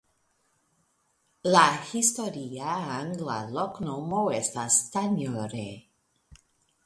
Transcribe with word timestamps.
La 1.49 1.61
historia 1.89 2.77
angla 2.95 3.35
loknomo 3.57 4.23
estas 4.39 4.79
"Tanjore". 4.97 5.67